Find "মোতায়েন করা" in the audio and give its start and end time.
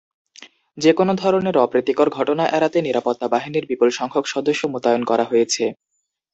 4.73-5.25